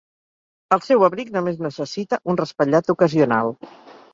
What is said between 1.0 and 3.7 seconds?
abric només necessita un raspallat ocasional.